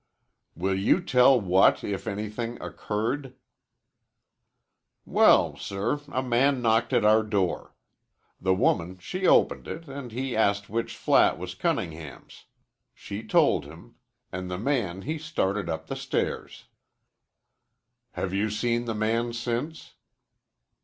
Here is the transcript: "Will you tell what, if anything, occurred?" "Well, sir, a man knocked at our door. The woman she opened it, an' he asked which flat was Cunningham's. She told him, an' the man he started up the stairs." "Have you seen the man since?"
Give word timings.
"Will 0.55 0.73
you 0.73 0.99
tell 0.99 1.39
what, 1.39 1.83
if 1.83 2.07
anything, 2.07 2.59
occurred?" 2.59 3.35
"Well, 5.05 5.55
sir, 5.57 5.99
a 6.11 6.23
man 6.23 6.59
knocked 6.59 6.91
at 6.91 7.05
our 7.05 7.21
door. 7.21 7.75
The 8.41 8.55
woman 8.55 8.97
she 8.97 9.27
opened 9.27 9.67
it, 9.67 9.87
an' 9.87 10.09
he 10.09 10.35
asked 10.35 10.71
which 10.71 10.97
flat 10.97 11.37
was 11.37 11.53
Cunningham's. 11.53 12.45
She 12.95 13.21
told 13.23 13.65
him, 13.65 13.93
an' 14.31 14.47
the 14.47 14.57
man 14.57 15.03
he 15.03 15.19
started 15.19 15.69
up 15.69 15.85
the 15.85 15.95
stairs." 15.95 16.65
"Have 18.13 18.33
you 18.33 18.49
seen 18.49 18.85
the 18.85 18.95
man 18.95 19.33
since?" 19.33 19.93